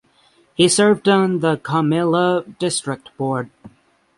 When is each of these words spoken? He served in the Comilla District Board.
He 0.55 0.67
served 0.67 1.07
in 1.07 1.41
the 1.41 1.57
Comilla 1.57 2.57
District 2.57 3.15
Board. 3.17 3.51